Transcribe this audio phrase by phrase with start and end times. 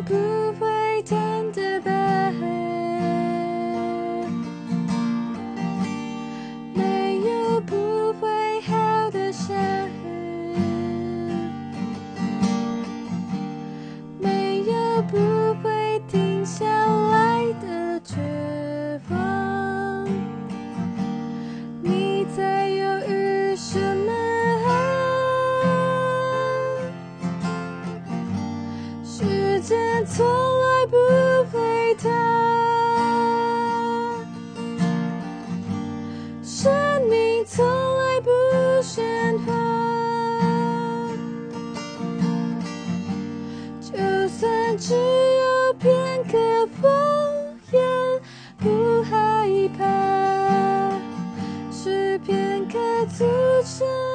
[0.00, 0.14] 不
[0.60, 1.16] 会疼
[1.52, 1.90] 的疤，
[6.72, 9.56] 没有不会好的伤，
[14.20, 15.16] 没有不
[15.62, 16.64] 会停下
[29.68, 30.96] 时间从来不
[31.52, 32.08] 回答，
[36.42, 36.72] 生
[37.06, 38.30] 命从来不
[38.82, 39.54] 宣判，
[43.82, 43.92] 就
[44.28, 46.38] 算只有片刻，
[46.80, 46.88] 我
[47.70, 47.78] 也
[48.56, 49.84] 不害怕，
[51.70, 52.78] 是片刻
[53.12, 53.26] 组
[53.62, 54.07] 成。